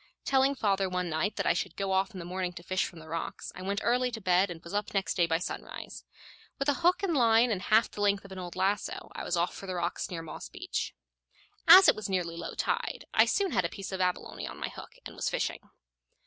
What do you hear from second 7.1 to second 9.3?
line and half the length of an old lasso, I